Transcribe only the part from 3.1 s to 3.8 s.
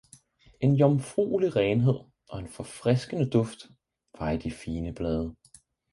duft